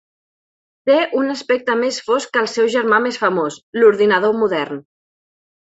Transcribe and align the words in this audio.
Té 0.89 0.95
un 1.19 1.27
aspecte 1.33 1.75
més 1.83 2.01
fosc 2.09 2.33
que 2.37 2.43
el 2.45 2.49
seu 2.55 2.71
germà 2.79 3.01
més 3.07 3.23
famós, 3.25 3.61
l'ordinador 3.81 4.37
modern. 4.43 4.85